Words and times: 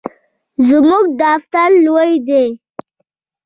زموږ 0.67 1.03
دفتر 1.21 1.69
لوی 1.85 2.11
دی 2.27 2.45